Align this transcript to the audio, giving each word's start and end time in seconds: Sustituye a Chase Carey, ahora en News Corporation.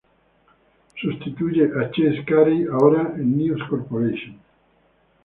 Sustituye 0.99 1.69
a 1.79 1.91
Chase 1.91 2.25
Carey, 2.25 2.65
ahora 2.65 3.13
en 3.17 3.37
News 3.37 3.61
Corporation. 3.69 4.39